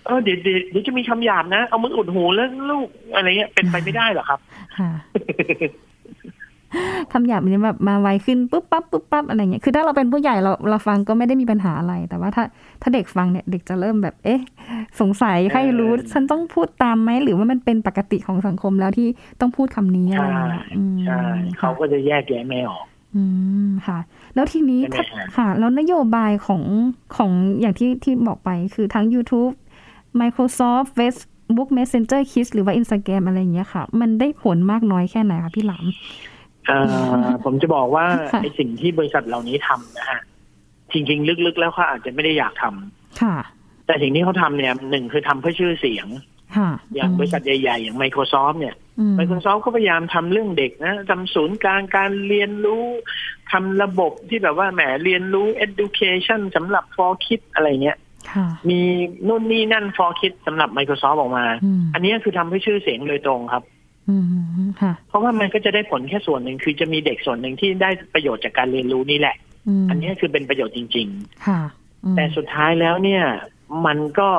[0.06, 4.40] เออเดี๋ยวเดี๋ยวเดี๋ยวจะมีคำหยาบนะ เอามืออุดหูแล้วลูกอะไรเงี้ยเป็นไปไม่ได้หรอกครับ
[4.78, 4.92] ค่ะ
[7.12, 12.44] คำหยาบนี้แบบมาไวขึ้นปุ๊บปั๊บปุ๊บปั๊บอะไรเงี้ยคือถ้าเราเป็นผู้ใหญ่เราเราฟังก็ไม่ได้มีปัญหาอะไร แต่ว่าถ้า
[12.82, 14.42] ถ้าเด็กฟังเนี่ยเด็กจะเริ่มแบบ เอ๊ะ
[15.00, 19.08] สงสัยใครรู้เออฉันต้องพูดตามไหมหรือว่ามันเป็นปกติของสังคมแล้วที่
[19.42, 21.22] ต้องพูดคำนี้อะไรใช่เงี้ยอืมใช่
[21.58, 23.24] เขาค่ะก็จะแยกแยะไม่ออกอื
[23.66, 24.00] มค่ะ
[24.36, 26.64] แล้วทีนี้ใช่ไหมถ้าฮะค่ะ แล้วนโยบายของ
[27.18, 29.54] ของอย่างที่ที่บอกไปคือทั้ง YouTube
[30.22, 35.86] Microsoft Facebook Messenger Kids หรือว่า Instagram อะไรอย่างเงี้ยค่ะ มันได้ผลมากน้อยแค่ไหนคะพี่หลาม
[36.68, 36.78] เอ่
[37.24, 40.20] อผมจะบอกว่าค่ะไอสิ่งที่บริษัทเหล่านี้ทำนะฮะ
[40.94, 43.36] จริงๆ ลึกๆ แล้วเขาอาจจะไม่ได้อยากทำค่ะ
[43.86, 46.08] แต่สิ่งที่เขาทำเนี่ยหนึ่งคือทำเพื่อชื่อเสียง
[46.58, 52.86] ค่ะอย่างบริษัทใหญ่ๆ อย่าง Microsoft เนี่ยอืม Microsoft ก็พยายามทำเรื่องเด็กนะทำศูนย์กลางการเรียนรู้
[53.52, 58.11] ทำระบบที่แบบว่าแหมเรียนรู้ education สำหรับ for kids อะไรเงี้ยค่ะ
[58.70, 58.80] มี
[59.28, 63.64] นู่นนี่นั่น for kids สำหรับ Microsoft ออกมาอืมอันนี้คือทำเพื่อชื่อเสียงโดยตรงครับ
[64.10, 64.26] อืม
[64.82, 69.36] ค่ะเพราะว่ามันก็จะได้ผลแค่ส่วนหนึ่งคือจะมีเด็กส่วนหนึ่งที่ได้ประโยชน์จากการเรียนรู้นี่แหละ
[69.84, 71.08] มอันนี้คือเป็นประโยชน์จริง
[71.48, 71.62] ค่ะ
[72.06, 73.24] อืมๆแต่สุดท้ายแล้วเนี่ย
[73.86, 74.30] มันก็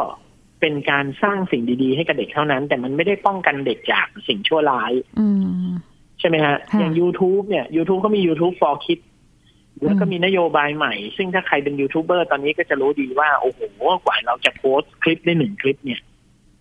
[0.60, 5.28] เป็นการสร้างสิ่งดีๆ ให้กับเด็กเท่านั้น แต่มันไม่ได้ป้องกันเด็กจากสิ่งชั่วร้ายอื
[5.66, 5.70] ม
[6.18, 9.06] ใช่ไหมฮะค่ะอย่าง YouTube เนี่ย YouTube ก็มี YouTube for Kids
[9.84, 13.60] แล้วก็อืมมีนโยบายใหม่ ซึ่งถ้าใครเป็นยูทูบเบอร์ตอนนี้ก็จะรู้ดีว่า โอ้โห
[14.04, 16.00] กว่าเราจะโพสต์คลิปได้หนึ่งคลิปเนี่ย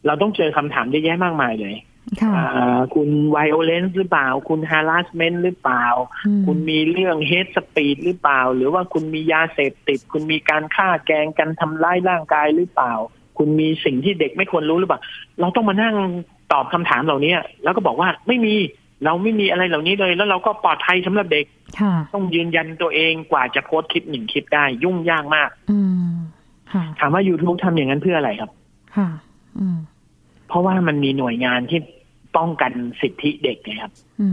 [0.05, 1.75] เราต้องเจอคำถามเยอะแยะมากมายเลย
[2.21, 5.85] ค่ะอ่าคุณ violence หรือเปล่า คุณ harassment หรือเปล่า
[6.25, 12.93] อืมคุณมีเรื่อง hate speech หรือเปล่า หรือว่าคุณมียาเสพติด คุณมีการฆ่าแกล้งกันทำร้ายร่างกายหรือเปล่า
[13.37, 14.99] คุณมีสิ่งที่เด็กไม่ควรรู้หรือเปล่า
[15.39, 15.95] เราต้องมานั่ง
[16.51, 18.53] ตอบคำถามเหล่านี้แล้วก็บอกว่าไม่มี
[19.05, 21.45] เราไม่มีอะไรเหล่านี้เลย แล้วเราก็ปลอดภัยสำหรับเด็ก
[21.79, 26.11] ค่ะต้องยืนยันตัวเองกว่าจะโพสต์คลิปหนึ่งคลิปได้ยุ่งยากมากอืม
[26.71, 28.51] ค่ะถามว่า YouTube ทำอย่างนั้นเพื่ออะไรครับ
[28.95, 29.07] ค่ะ
[29.59, 29.77] อืม
[30.47, 31.79] เพราะว่ามันมีหน่วยงานที่
[32.37, 34.27] ป้องกันสิทธิเด็กนะครับอื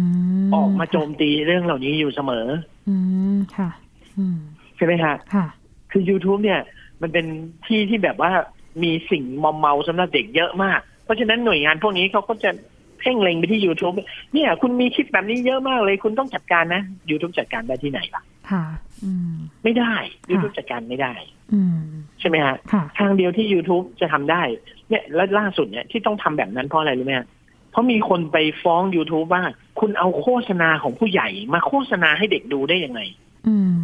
[0.46, 2.46] มออกมาโจมตีเรื่องเหล่านี้อยู่เสมอ
[2.88, 2.96] อื
[3.34, 3.70] มค่ะ
[4.18, 4.38] อืม
[4.76, 5.46] ใช่ไหมฮะค่ะ
[5.92, 6.60] คือ YouTube เนี่ย
[7.02, 7.26] มันเป็น
[7.66, 8.30] ที่ที่แบบว่า
[8.82, 12.50] มีสิ่งมอมเมาสำหรับเด็กเยอะมาก เพราะฉะนั้นหน่วยงานพวกนี้เขาก็จะ
[13.00, 13.96] เพ่งเล็งไปที่ YouTube
[14.34, 18.64] เนี่ย คุณมีคลิปแบบนี้เยอะมากเลย คุณต้องจัดการนะ YouTube จัดการได้ที่ไหนล่ะ ค่ะ
[19.04, 19.34] อืม
[19.64, 19.94] ไม่ได้
[20.30, 21.14] YouTube จัดการไม่ได้
[21.52, 21.78] อืม
[22.20, 24.42] ใช่ไหมฮะค่ะทางเดียวที่ YouTube จะทำได้
[24.88, 27.26] เนี่ยและล่าสุดเนี่ยที่ต้องทำแบบนั้นเพราะอะไรรู้ไหมฮะ
[27.70, 29.42] เพราะมีคนไปฟ้อง YouTube ว่า
[29.80, 33.00] คุณเอาโฆษณาของผู้ใหญ่ มาโฆษณาให้เด็กดูได้ยังไง
[33.48, 33.76] อืม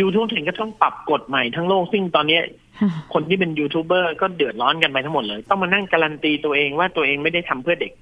[0.00, 2.42] YouTube ถึงก็ต้องปรับกฎใหม่ทั้งโลกซึ่งตอนเนี้ย
[2.80, 8.01] ค่ะคนที่เป็นยูทูบเบอร์ก็เดือดร้อนกันไปทั้งหมดเลย ต้องมานั่งการันตีตัวเองว่าตัวเองไม่ได้ทำเพื่อเด็กอืมอืมอืมอ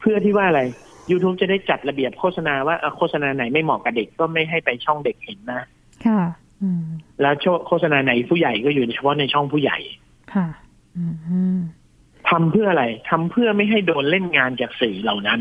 [0.00, 0.62] เพื่อที่ว่าอะไร
[1.10, 5.62] YouTube จะได้จัดระเบียบโฆษณาว่าเอ่อโฆษณาไหนไม่เหมาะกับเด็กก็ไม่ให้ไปช่องเด็กเห็นนะ
[6.06, 6.20] ค่ะ
[6.62, 6.84] อืม
[7.20, 7.34] แล้ว
[7.66, 9.78] โฆษณาไหนผู้ใหญ่ก็อยู่เฉพาะในช่องผู้ใหญ่
[10.34, 10.46] ค่ะ
[10.96, 11.58] อืมอืม
[12.30, 15.40] ทำเพื่ออะไรทำเพื่อไม่ให้โดนเล่นงานจากสื่อเหล่านั้น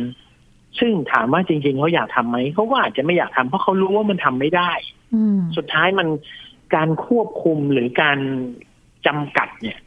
[0.79, 4.71] ซึ่งถามว่าจริง ๆเขาอยากทำไหมเขาก็อาจจะไม่อยากทำเพราะเขารู้ว่ามันทำไม่ได้
[5.15, 6.07] อืมสุดท้ายมัน
[6.75, 8.19] การควบคุมหรือการ
[9.07, 9.77] จำกัดเนี่ย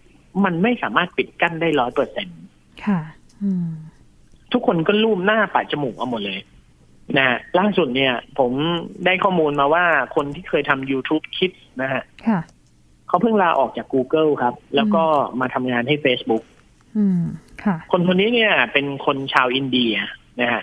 [0.45, 2.29] มันไม่สามารถปิดกั้นได้ร้อยเปอร์เซ็น
[2.87, 3.01] ค่ะ
[3.43, 3.69] อืม
[4.53, 6.41] ทุกคนก็ลูบหน้าปะจมูกเอาหมดเลย
[7.17, 8.53] นะฮะล่าสุดเนี่ย ผม
[9.05, 9.85] ได้ข้อมูลมาว่า
[10.17, 12.41] คนที่เคยทำ YouTube Kids นะฮะค่ะ
[13.09, 15.05] เขาเพิ่งลาออกจาก Google ครับ แล้วก็
[15.41, 16.45] มาทำงานให้ Facebook
[16.97, 17.23] อืม
[17.65, 19.95] ค่ะคนคนนี้เนี่ย เป็นคนชาวอินเดีย
[20.41, 20.63] นะฮะ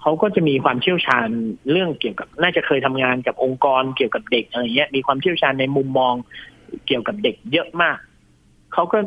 [0.00, 1.28] เขเขาก็จะมีความเชี่ยวชาญ
[1.70, 6.14] เรื่องเกี่ยวกับ น่าจะเคยทำงานกับองค์กรเกี่ยวกับเด็กอะไรเงี้ย มีความเชี่ยวชาญในมุมมอง
[6.86, 7.98] เกี่ยวกับเด็กเยอะมาก
[8.72, 8.98] เขาก็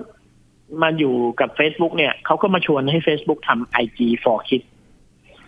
[0.82, 4.68] มาอยู่กับ Facebook เนี่ยเขาก็มาชวนให้ Facebook ทำ IG for Kids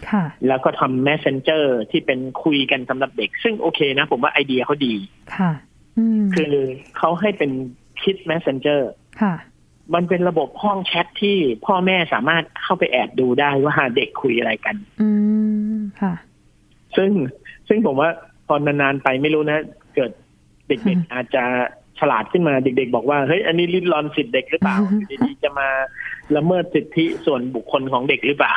[0.10, 4.94] ค่ะแล้วก็ทำ Messenger ที่เป็นคุยกันสำหรับเด็ก ซึ่งโอเคนะ ผมว่าไอเดียเขาดี
[5.36, 5.52] ค่ะ
[5.98, 6.54] อืมคือ
[6.98, 7.52] เขาให้เป็น
[8.02, 8.82] Kids Messenger
[9.22, 9.34] ค่ะ
[9.94, 15.10] มันเป็นระบบห้องแชทที่พ่อแม่สามารถเข้าไปแอบดูได้ว่าเด็กคุยอะไรกัน อื
[15.76, 16.14] มค่ะ
[16.98, 17.12] ซึ่ง
[17.68, 18.10] ซึ่งผมว่า
[18.48, 19.60] พอนานๆไปไม่รู้นะ
[19.96, 20.12] เกิด
[20.68, 21.44] เด็กอืมๆอาจจะ
[22.00, 25.70] ฉลาดขึ้นมาเด็ก ๆ บอกว่าเฮ้ยอันนี้ริดรอนสิทธิเด็กหรือเปล่าอืมอยู่ดีๆจะมา
[26.36, 28.54] ละเมิดสิทธิส่วนบุคคลของเด็กหรือเปล่า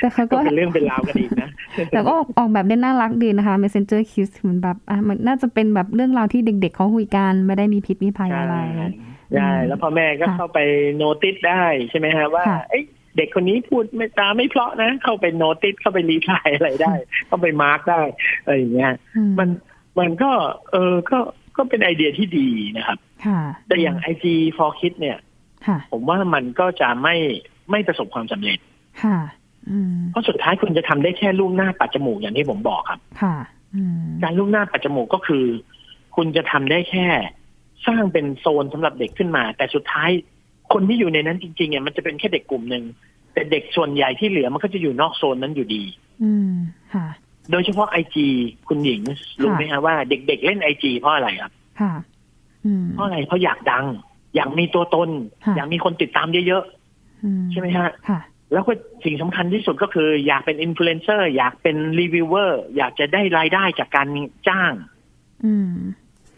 [0.00, 1.48] แต่เขาก็ก็เป็นเรื่องเป็นราวกันอีกนะ
[1.90, 8.86] แต่ก็ออกออกแบบได้น่ารักดีนะคะ Messenger Kiss เหมือนแบบอะมันน่าจะเป็นแบบเรื่องราวที่เด็ก ๆเขาคุยกันไม่ได้มีพิษมีภัยอะไรใช่
[9.34, 10.58] ใช่แล้วพ่อแม่ก็ค่ะเข้าไป
[10.96, 12.84] โนติสได้ใช่ไหมฮะว่าค่ะเอ้ย
[13.16, 16.94] เด็กคนนี้พูดไม่ตาไม่เพราะนะ เข้าไปโนติสเข้าไปรีพลายอะไรได้
[17.26, 18.02] เข้าไปมาร์กได้
[18.42, 19.48] อะไรอย่างเงี้ยอืมมัน
[19.98, 20.30] มันก็
[20.72, 21.18] เออก็
[21.56, 24.24] ก็เป็นไอเดียที่ดีนะครับค่ะแต่อย่าง IG
[24.56, 25.18] for Kids เนี่ย
[25.66, 27.16] ค่ะผมว่ามันก็จะไม่
[27.70, 28.58] ไม่ประสบความสำเร็จ
[29.02, 29.18] ค่ะ
[29.70, 33.36] อืมเพราะสุดท้ายคุณจะทำได้แค่ลูกหน้าปัดจมูกอย่างที่ผมบอกครับค่ะ
[33.74, 35.44] อืมการลูกหน้าปัดจมูกก็คือ
[36.16, 37.06] คุณจะทำได้แค่
[37.86, 40.10] สร้างเป็นโซนสำหรับเด็กขึ้นมา แต่สุดท้าย
[40.72, 42.84] คนที่อยู่ในนั้นจริงๆอะมันจะเป็นแค่เด็กกลุ่มหนึ่ง
[43.32, 45.82] แต่เด็กส่วนใหญ่ที่เหลือมันก็จะอยู่นอกโซนนั้นอยู่ดี
[46.22, 46.52] อืม
[46.94, 47.06] ค่ะ
[47.50, 48.26] โดยเฉพาะ IG
[48.68, 49.00] คุณหญิง
[49.42, 51.92] รู้ไหมฮะว่าเด็กๆเล่น IG เพราะอะไรครับค่ะ
[52.64, 53.86] อืมเพราะอะไรเพราะอยากดัง
[54.34, 55.08] อยากมีตัวตน
[55.44, 56.64] ค่ะอยากมีคนติดตามเยอะ
[57.24, 58.20] อืมๆใช่ไหมฮะค่ะ
[58.52, 58.72] แล้วก็
[59.04, 64.08] สิ่งสำคัญที่สุดก็คือ อยากเป็นอินฟลูเอนเซอร์อยากเป็นรีวิวเวอร์อยากจะได้รายได้จากการ
[64.48, 64.72] จ้าง
[65.44, 65.72] อืม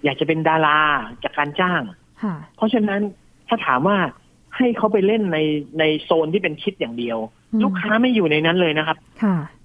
[0.04, 0.80] อยากจะเป็นดารา
[1.24, 1.82] จากการจ้าง
[2.22, 3.00] ค่ะเพราะฉะนั้น
[3.48, 3.98] ถ้าถามว่า
[4.56, 5.38] ให้เขาไปเล่นใน
[5.78, 7.18] ในโซนที่เป็นคิดอย่างเดียว
[7.52, 9.61] อืมลูกค้าไม่อยู่ในนั้นเลยนะครับ ค่ะอ่า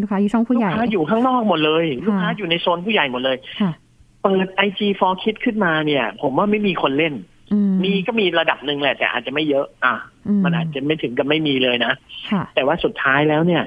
[0.00, 3.72] ลูกค้าอยู่ช่องผู้ลูใหกญ่ค้าอยู่ข้างนอกหมดเลยค่ะลูกค้าอยู่ในโซนผู้ใหญ่หมดเลยค่ะ
[4.22, 7.14] เปิด IG for Kids ขึ้นมาเนี่ย ผมว่าไม่มีคนเล่น
[7.52, 9.94] อืมมีก็มีระดับหนึ่งแหละ แต่อาจจะไม่เยอะ อะ
[10.44, 11.92] มันอาจจะไม่ถึงกับไม่มีเลยนะ
[12.30, 13.62] ค่ะแต่ว่าสุดท้ายแล้วเนี่ย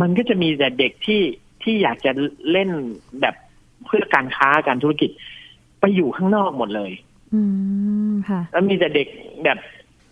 [0.00, 1.22] มันก็จะมีแต่เด็กที่
[1.62, 2.12] ที่อยากจะ
[2.52, 2.70] เล่น
[3.20, 3.34] แบบ
[3.84, 5.10] เพื่อการค้าการธุรกิจ
[5.80, 6.92] ไปอยู่ข้างนอกหมดเลย
[7.34, 7.40] อื
[8.10, 9.08] มค่ะ แล้วมีแต่เด็ก
[9.44, 9.58] แบบ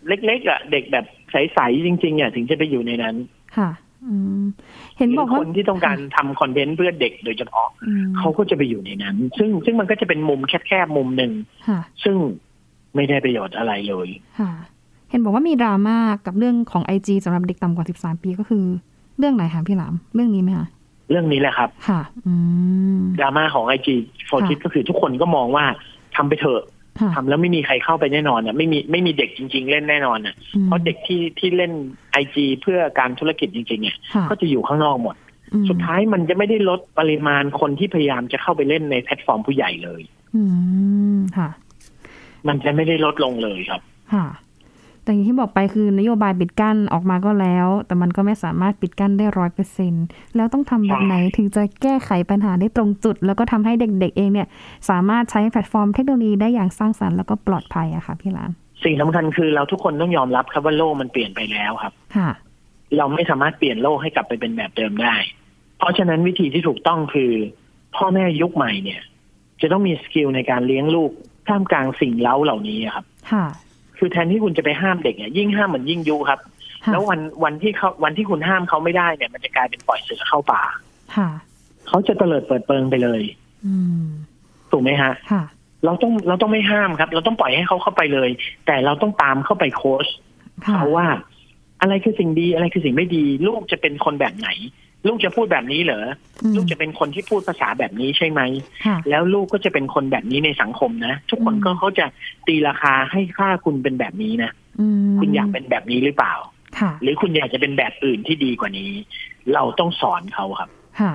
[0.08, 3.16] เล็กๆอะเด็กแบบใสๆจริงๆอะถึงจะไปอยู่ในนั้น
[3.56, 3.70] ค่ะ
[4.06, 4.44] อืม
[5.02, 11.32] เห็นบอกคว่านที่ต้องการทำคอนเทนต์เพื่อเด็กโดยเฉพาะอืมเขาก็จะไปอยู่ในนั้น ซึ่งซึ่งมันก็จะเป็นมุมแคบๆมุมหนึ่ง
[11.68, 12.16] ค่ะซึ่ง
[12.94, 14.08] ไม่ได้ประโยชน์อะไรเลย
[14.40, 14.52] ค่ะ
[15.10, 18.64] เห็นบอกว่ามีดราม่ากับเรื่องของไอจีสำหรับเด็กต่ำกว่า13ปีก็คือ
[19.18, 20.66] เรื่องไหนคะพี่หลามเรื่องนี้ไหมคะ
[21.10, 22.32] เรื่องนี้แหละครับ ค่ะอื
[22.98, 23.94] มดราม่าของไอจี
[24.26, 25.64] โฟค่ะคิดก็คือทุกคนก็มองว่า
[26.16, 26.70] ทำไปเถอะค่ะ
[27.14, 31.72] ทำแล้วไม่มีใครเข้าไปแน่นอนอะไม่มีไม่มีเด็กจริง ๆ เล่นแน่นอนอะอืมเพราะเด็กที่ที่เล่น
[32.12, 35.16] ไอจีเพื่อการธุรกิจจริงๆเนี่ยค่ะก็จะอยู่ข้างนอกหมด
[35.52, 40.02] อืมสุดท้ายมันจะไม่ได้ลดปริมาณคนที่พยายามจะเข้าไปเล่นในแพลตฟอร์มผู้ใหญ่เลย
[40.36, 40.42] อื
[41.16, 41.48] มค่ะ
[42.48, 43.80] มันจะไม่ได้ลดลงเลยครับ
[44.12, 44.26] ค่ะ
[45.04, 49.94] แต่อย่างที่บอกไปคือนโยบายปิดกั้นออกมาก็แล้ว แต่มันก็ไม่สามารถปิดกั้นได้ร้อยเปอร์เซ็นต์
[50.36, 54.48] แล้วต้องทำแบบไหนถึงจะแก้ไขปัญหาได้ตรงจุด แล้วก็ทำให้เด็กๆเองเนี่ย
[54.90, 58.50] สามารถใช้แพลตฟอร์มเทคโนโลยีได้อย่างสร้างสรรค์แล้วก็ปลอดภัยอะค่ะพี่หลาม
[58.84, 62.30] สิ่งสำคัญคือเราทุกคนต้องยอมรับครับว่าโลกมันเปลี่ยนไปแล้วครับค่ะ
[62.96, 65.14] เราไม่สามารถเปลี่ยนโลกให้กลับไปเป็นแบบเดิมได้
[65.78, 67.32] เพราะฉะนั้นวิธีที่ถูกต้องคือ
[67.96, 69.02] พ่อแม่ยุคใหม่เนี่ย
[69.60, 71.10] จะต้องมี skill ในการเลี้ยงลูก
[71.48, 73.46] ท่ามกลางสิ่งเล้าเหล่านี้ครับ ค่ะ
[73.98, 76.40] คือแทนที่คุณจะไปห้ามเด็กเนี่ยยิ่งห้ามเหมือนยิ่งยุครับ
[76.84, 80.62] ค่ะแล้ววันวันที่เขาวันที่คุณห้ามเขาไม่ได้เนี่ย มันจะกลายเป็นปล่อยเสือเข้าป่า
[81.16, 81.28] ค่ะ
[81.88, 83.22] เขาจะเตลิดเปิดเปิงไปเลย
[83.66, 84.04] อืม
[84.70, 85.42] ถูกไหมฮะค่ะ
[85.84, 88.30] เราต้องเราต้องไม่ห้ามครับ เราต้องปล่อยให้เขาเข้าไปเลย
[88.66, 90.06] แต่เราต้องตามเข้าไปโค้ช
[90.66, 91.06] ค่ะเขาว่า
[91.80, 94.48] อะไรคือสิ่งดีอะไรคือสิ่งไม่ดี ลูกจะเป็นคนแบบไหน
[95.06, 96.06] ลูกจะพูดแบบนี้เหรอ
[96.42, 98.40] อืมลูกจะเป็นคนที่พูดภาษาแบบนี้ใช่ไหม
[98.86, 102.06] ค่ะแล้วลูกก็จะเป็นคนแบบนี้ในสังคมนะ ทุกคนอืมก็เขาจะ
[102.46, 106.34] ตีราคาให้ค่าคุณเป็นแบบนี้นะอืมคุณอยากเป็นแบบนี้หรือเปล่า
[106.78, 108.90] ค่ะหรือคุณอยากจะเป็นแบบอื่นที่ดีกว่านี้
[109.54, 111.12] เราต้องสอนเขาครับค่ะ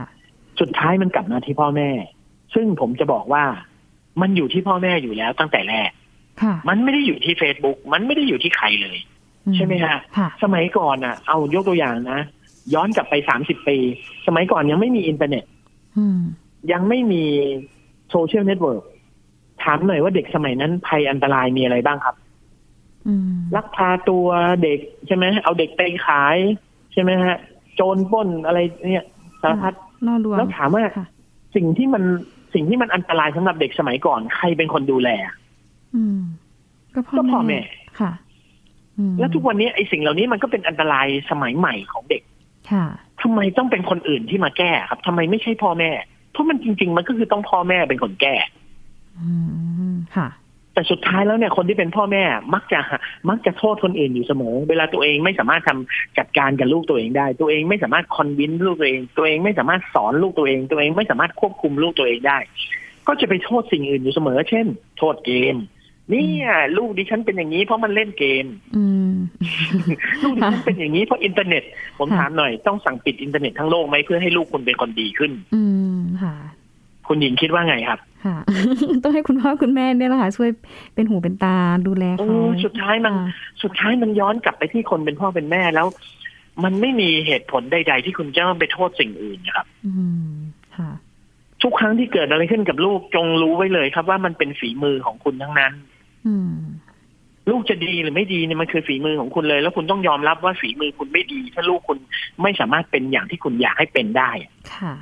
[0.59, 1.89] สุดท้ายมันกลับมาที่พ่อแม่
[2.55, 3.43] ซึ่งผมจะบอกว่า
[4.21, 5.91] มันอยู่ที่พ่อแม่อยู่แล้วตั้งแต่แรก
[6.41, 8.97] ค่ะมันไม่ได้อยู่ที่ Facebook มันไม่ได้อยู่ที่ใครเลย
[9.47, 12.21] อืใช่ไหมฮะค่ะสมัยก่อนอะ เอายกตัวอย่างนะ
[12.73, 13.77] ย้อนกลับไปสามสิบปี
[14.27, 15.43] สมัยก่อนยังไม่มีอินเทอร์เน็ต
[15.97, 16.19] อืม
[16.71, 17.23] ยังไม่มี
[18.09, 18.83] โซเชียลเน็ตเวิร์ก
[19.63, 22.15] ถามหน่อยว่าเด็กสมัยนั้นภัยอันตรายมีอะไรบ้างครับ
[23.07, 24.27] อืมลักพาตัว
[24.63, 26.37] เด็กใช่ไหมเอาเด็กไปขาย
[26.93, 27.37] ใช่ไหมฮะ
[27.75, 29.05] โจรปล้นอะไรเนี่ย
[29.41, 29.73] สารพัด
[30.07, 31.05] น่ารวมแล้วถามว่าค่ะ
[31.55, 32.03] สิ่งที่มัน
[32.53, 35.09] สิ่งที่มันอันตรายสำหรับเด็กสมัยก่อน ใครเป็นคนดูแล
[35.95, 36.19] อืม
[36.93, 37.59] ก็พ่อก็พ่อแม่
[37.99, 38.11] ค่ะ
[38.97, 42.36] อืมแล้วทุกวันนี้ไอ้สิ่งเหล่านี้มันก็เป็นอันตรายสมัยใหม่ของเด็กค่ะ
[43.21, 45.91] ทำไมต้องเป็นคนอื่นที่มาแก้ครับทำไมไม่ใช่พ่อแม่
[46.31, 48.35] เพราะมันจริง ๆ มันก็คือต้องพ่อแม่เป็นคนแก้
[49.19, 49.29] อื
[49.93, 50.27] มค่ะ
[50.73, 52.79] แต่สุดท้ายแล้วเนี่ยคนที่เป็นพ่อแม่มักจะ
[53.29, 62.37] มักจะโทษคนอื่นอยู่เสมอ เวลาตัวเองไม่สามารถทำจัดการกับลูกตัวเองได้ ตัวเองไม่สามารถคอนวินลูกตัวเอง ตัวเองไม่สามารถสอนลูกตัวเอง ตัวเองไม่สามารถควบคุมลูกตัวเองได้
[63.07, 64.65] ก็จะไปโทษสิ่งอื่นอยู่เสมอ เช่น
[64.97, 65.55] โทษเกม
[66.11, 69.13] เนี่ยลูกดิฉันเป็นอย่างนี้เพราะมันเล่นเกมอืม
[70.23, 71.63] ลูกดิฉันเป็นอย่างนี้เพราะอินเทอร์เน็ต
[71.97, 75.63] ผมค่ะถามหน่อยต้องสั่งปิดอินเทอร์เน็ตทั้งโลกไหมเพื่อให้ลูกคุณเป็นคนดีขึ้น อื
[75.95, 76.35] มค่ะ
[77.07, 78.37] คุณหญิงคิดว่าไงครับค่ะ
[79.03, 80.49] ต้องให้คุณพ่อคุณแม่เนี่ยแหละค่ะช่วย
[80.95, 83.27] เป็นหูเป็นตาดูแลโอ้เขาสุดท้ายมันค่ะ
[83.63, 85.87] สุดท้ายมันย้อนกลับไปที่คนเป็นพ่อเป็นแม่แล้ว
[86.63, 89.91] มันไม่มีเหตุผลใด ๆ ที่คุณจะต้องไปโทษสิ่งอื่นนะครับ อื
[90.29, 90.33] ม
[90.77, 90.91] ค่ะ
[91.63, 95.96] ทุกครั้งที่เกิดอะไรขึ้นกับลูกจงรู้ไว้เลยครับว่ามันเป็นฝีมือของคุณทั้งนั้นอืม
[97.51, 101.97] ลูกจะดีหรือไม่ดีเนี่ยมันคือฝีมือของคุณเลย แล้วคุณต้องยอมรับว่าฝีมือคุณไม่ดี ถ้าลูกคุณ
[102.41, 104.31] ไม่สามารถเป็นอย่างที่คุณอยากให้เป็นได้
[104.73, 104.93] ค่ะ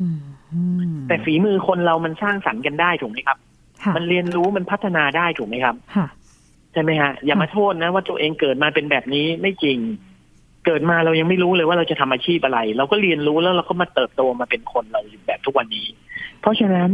[0.00, 0.20] อืม
[0.52, 3.38] อืมแต่ฝีมือคนเรามันสร้างสรรค์กันได้ถูกไหมครับ
[3.82, 6.06] ค่ะมันเรียนรู้มันพัฒนาได้ถูกไหมครับค่ะ
[6.72, 9.78] ใช่ไหมฮะอย่ามาโทษนะ ว่าตัวเองเกิดมาเป็นแบบนี้ไม่จริง
[10.66, 15.86] เกิดมาเรายังไม่รู้เลยว่าเราจะทำอาชีพอะไร เราก็เรียนรู้แล้วเราก็มาเติบโตมาเป็นคนเราแบบทุกวันนี้
[16.40, 16.90] เพราะฉะนั้น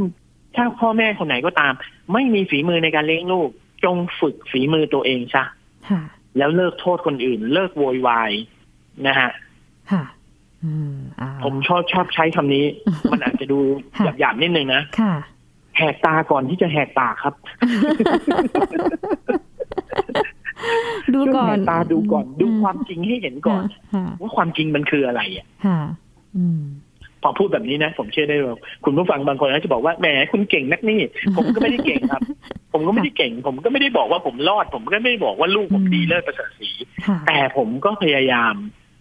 [0.57, 1.73] ถ้าพ่อแม่คนไหนก็ตาม
[2.13, 3.51] ไม่มีฝีมือในการเลี้ยงลูก
[3.85, 5.45] จงฝึกฝีมือตัวเองซะ
[5.91, 6.03] ค่ะ
[6.39, 8.33] แล้วเลิกโทษคนอื่น เลิกโวยวาย
[9.07, 9.31] นะฮะ
[9.93, 10.03] ค่ะ
[10.65, 12.65] อืมอ่าผมชอบชอบใช้คำนี้
[13.13, 13.61] มันอาจจะดู
[13.97, 15.15] ค่ะหยาบๆนิดนึงนะค่ะ
[15.77, 17.35] แหกตาก่อนที่จะแหกปากครับ
[21.15, 23.63] ดูก่อนช่วยแหตาดูก่อน ดูความจริงให้เห็นก่อน
[23.95, 25.79] ค่ะว่าความจริงมันคืออะไรอะค่ะ
[26.37, 26.63] อืม
[27.23, 31.01] พอพูดแบบนี้นะ ผมเชื่อได้ว่าคุณผู้ฟังบางคนก็จะบอกว่าแหมคุณเก่งนักนี่
[31.37, 32.23] ผมก็ไม่ได้เก่งครับ
[32.73, 36.71] ผมก็ไม่ได้เก่ง ผมก็ไม่ได้บอกว่าผมรอด ผมก็ไม่ได้บอกว่าลูกผมดีเลิศประเสริฐสี
[37.07, 38.55] ค่ะแต่ผมก็พยายาม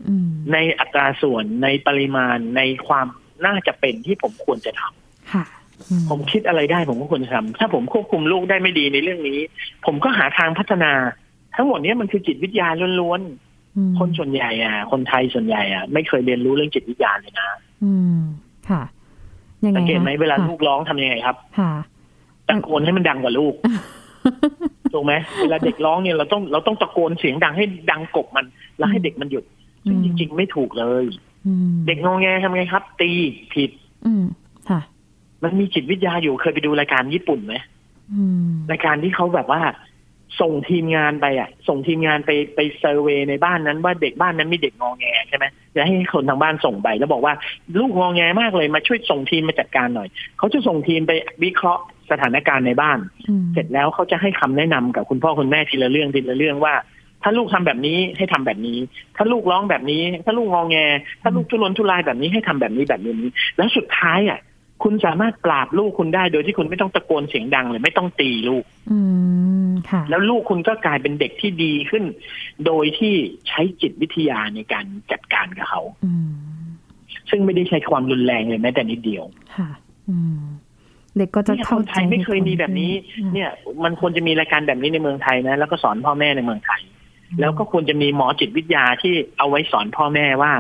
[0.08, 3.08] อืมในอัตราส่วนในปริมาณในความ
[3.46, 5.44] น่าจะเป็นที่ผมควรจะทำค่ะ
[5.90, 9.40] อืผมคิดอะไรได้ผมก็ควรจะทำถ้าผมควบคุมลูกได้ไม่ดีในเรื่องนี้
[9.86, 10.94] ผมก็หาทางพัฒนา
[11.56, 12.68] ทั้งหมดเนี้มันคือจิตวิทยา
[13.02, 13.22] ล้วน
[13.78, 17.50] อืมๆคนส่วนใหญ่อะ คนไทยส่วนใหญ่อะไม่เคยเรียนรู้เรื่องจิตวิทยาเลยนะ
[17.84, 18.18] อืม
[18.70, 18.82] ค่ะ
[19.66, 21.72] ยังไงสังเกตไหมคะเวลาค่ะลูกร้องทำยังไงครับ ค่ะ
[22.48, 23.54] ตะโกนให้มันดังกว่าลูก
[24.94, 28.46] ถูกไหมเวลาเด็กร้องเนี่ยเราต้องเราต้องตะโกนเสียงดังให้ดังกบมัน
[28.78, 29.44] แล้วให้เด็กมันหยุด
[29.88, 31.06] ซึ่งอืมจริง ๆ ไม่ถูกเลย
[31.48, 33.10] อืมเด็กงอแงทำไงครับ ตี
[33.54, 33.72] ผิด
[34.06, 34.24] อืม
[34.70, 34.80] ค่ะ
[35.44, 37.56] มันมีจิตวิทยาอยู่เคยไปดูรายการญี่ปุ่นไหม
[38.14, 39.62] อืมรายการที่เขาแบบว่า
[40.42, 47.34] ส่งทีมงานไปอะ ส่งทีมงานไปไปเซอร์เวยในบ้านนั้นว่าเด็กบ้านนั้นมีเด็กงอแงใช่ไหมจะให้คนทางบ้านส่งไปแล้วบอกว่า
[47.80, 51.12] ลูกงอแงมากเลยมาช่วยส่งทีมมาจัดการหน่อย เขาจะส่งทีมไป
[51.44, 56.76] วิเคราะห์สถานการณ์ในบ้านอืมเสร็จแล้วเขาจะให้คำแนะนำกับคุณพ่อคุณแม่ทีละเรื่องทีละเรื่องว่า
[57.24, 58.78] ถ้าลูกทำแบบนี้ให้ทำแบบนี้
[59.18, 60.78] ถ้าลูกร้องแบบนี้ ถ้าลูกงอแง
[61.22, 63.14] ถ้าลูกทุรนทุรายแบบนี้ให้ทำแบบนี้แบบนี้
[63.58, 64.40] แล้วสุดท้ายอะ
[64.84, 69.00] คุณสามารถปราบลูกคุณได้โดยที่คุณไม่ต้องตะโกนเสียงดังเลยไม่ต้องตีลูก อื
[69.68, 72.04] มค่ะ แล้วลูกคุณก็กลายเป็นเด็กที่ดีขึ้น
[72.66, 73.14] โดยที่
[73.48, 76.30] ใช้จิตวิทยาในการจัดการกับเขาอืม
[77.30, 79.24] ซึ่งไม่ได้ใช้ความรุนแรงเลยแม้แต่นิดเดียว
[79.56, 79.70] ค่ะ
[80.10, 80.42] อืม
[81.18, 83.50] เด็กก็จะเนี่ยคเข้านใจไทยไม่เคยมีแบบนี้อืมเนี่ย
[83.84, 86.82] มันควรจะมีรายการแบบนี้ในเมืองไทยนะ แล้วก็สอนพ่อแม่ในเมืองไทย
[87.40, 90.54] แล้วก็ควรจะมีหมอจิตวิทยาที่เอาไว้สอนพ่อแม่ว่า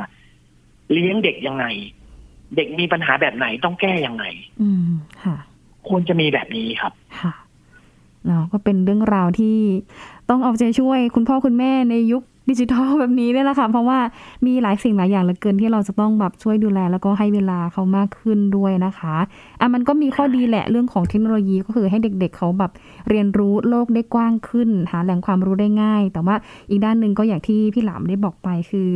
[0.92, 1.66] เลี้ยงเด็กยังไง
[2.56, 4.24] เด็กมีปัญหาแบบไหนต้องแก้ยังไง
[4.62, 4.90] อืม
[5.24, 5.36] ค่ะ
[5.88, 7.34] ควรจะมีแบบนี้ครับ ค่ะ
[8.26, 9.58] เนาะก็เป็นเรื่องราวที่
[10.30, 14.00] ต้องเอาใจช่วย คุณพ่อคุณแม่ในยุคดิจิทัลแบบนี้เนี่ยแหละค่ะ เพราะว่า
[14.46, 19.16] มีหลายสิ่งหลายอย่างเหลือเกินที่เราจะต้องแบบช่วยดูแล แล้วก็ให้เวลาเขามากขึ้นด้วยนะคะ
[19.60, 22.72] อะมันก็มีข้อดีแหละเรื่องของเทคโนโลยีก็คือให้เด็กๆเขาแบบ
[23.10, 26.36] เรียนรู้โลกได้กว้างขึ้น หาแหล่งความรู้ได้ง่าย แต่ว่า
[26.70, 28.90] อีกด้านหนึ่งก็อย่างที่พี่หลามได้บอกไปคือ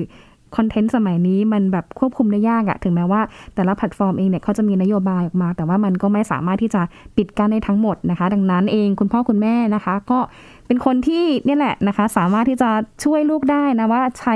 [0.56, 3.22] คอนเทนต์สมัยนี้มันแบบควบคุมได้ยากอะถึงแม้ว่า
[3.56, 6.82] แต่ละแพลตฟอร์มเองเนี่ยเขาจะมีนโยบายออกมา แต่ว่ามันก็ไม่สามารถที่จะ
[7.18, 10.20] ปิดกั้นได้ทั้งหมดนะคะ ดังนั้นเองคุณพ่อคุณแม่นะคะ ก็
[10.68, 12.70] เป็นคนที่เนี่ยแหละนะคะ สามารถที่จะ
[13.04, 14.36] ช่วยลูกได้นะว่าใช้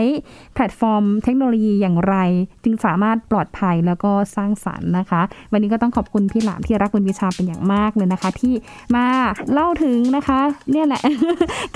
[0.54, 2.16] แพลตฟอร์มเทคโนโลยีอย่างไร
[2.64, 8.54] จึงสามารถปลอดภัยแล้วก็สร้างสรรค์นะคะ วันนี้ก็ต้องขอบคุณพี่หลามที่รักคุณวิชาเป็นอย่างมากเลยนะคะ ที่
[8.96, 9.06] มา
[9.54, 10.40] เล่าถึงนะคะ
[10.72, 11.02] เนี่ยแหละ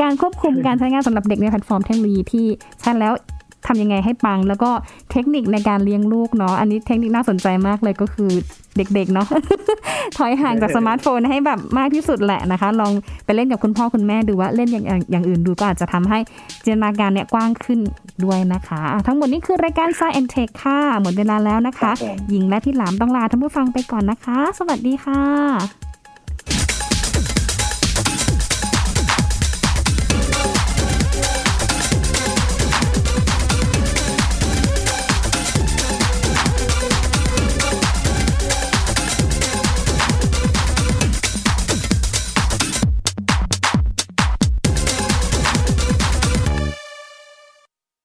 [0.01, 2.45] การควบคุมการใช้งานสำหรับเด็กในแพลตฟอร์มเทคโนโลยีที่
[2.81, 3.13] ใช้แล้ว
[3.67, 4.69] ทำยังไงให้ปัง แล้วก็
[5.11, 8.31] เทคนิคในการเลี้ยงลูกเนาะอันนี้เทคนิคน่าสนใจมากเลยก็คือ
[8.77, 9.27] เด็กๆเนาะ
[10.17, 12.91] ถอยห่างจากสมาร์ทโฟนให้แบบมากที่สุดแหละนะคะ ลอง
[13.25, 16.19] ไปเล่นกับคุณพ่อคุณแม่ดูว่าเล่นอย่างอย่างอย่างอื่นดูก็อาจจะทำให้
[16.63, 17.79] จินตนาการเนี่ยกว้างขึ้น
[18.25, 25.90] ด้วยนะคะอะทั้งหมดนี้คือรายการ Science and Tech ค่ะ หมดเวลาแล้วนะคะครับผมหญิงและพี่หลามต้องลาท่านผู้ฟังไปก่อนนะคะ สวัสดีค่ะ